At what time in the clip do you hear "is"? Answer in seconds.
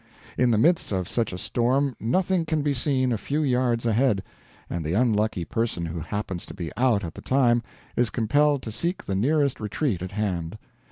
7.95-8.09